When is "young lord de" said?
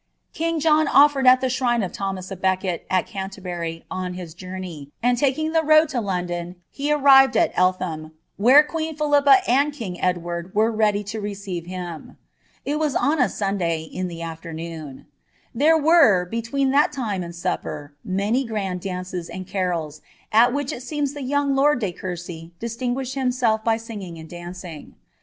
21.21-21.91